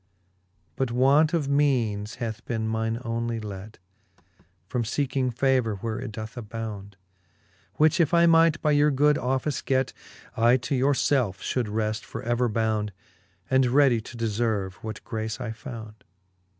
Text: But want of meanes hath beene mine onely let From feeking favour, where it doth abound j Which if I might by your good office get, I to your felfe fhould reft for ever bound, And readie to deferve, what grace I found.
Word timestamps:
But 0.77 0.89
want 0.89 1.31
of 1.31 1.47
meanes 1.47 2.15
hath 2.15 2.43
beene 2.45 2.67
mine 2.67 2.97
onely 3.05 3.39
let 3.39 3.77
From 4.67 4.81
feeking 4.81 5.29
favour, 5.31 5.75
where 5.75 5.99
it 5.99 6.11
doth 6.13 6.35
abound 6.35 6.93
j 6.93 6.97
Which 7.75 7.99
if 7.99 8.11
I 8.11 8.25
might 8.25 8.59
by 8.63 8.71
your 8.71 8.89
good 8.89 9.19
office 9.19 9.61
get, 9.61 9.93
I 10.35 10.57
to 10.57 10.73
your 10.73 10.93
felfe 10.95 11.37
fhould 11.43 11.67
reft 11.71 12.03
for 12.03 12.23
ever 12.23 12.49
bound, 12.49 12.93
And 13.47 13.67
readie 13.67 14.01
to 14.05 14.17
deferve, 14.17 14.73
what 14.81 15.03
grace 15.03 15.39
I 15.39 15.51
found. 15.51 16.03